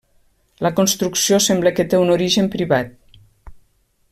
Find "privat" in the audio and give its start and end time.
2.57-3.19